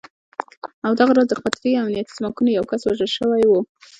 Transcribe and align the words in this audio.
او 0.85 0.91
دغه 0.99 1.11
راز 1.17 1.27
د 1.29 1.33
قطري 1.43 1.71
امنیتي 1.81 2.11
ځواکونو 2.17 2.49
یو 2.57 2.65
کس 2.69 2.81
وژل 2.83 3.09
شوی 3.17 3.43
و 3.47 3.53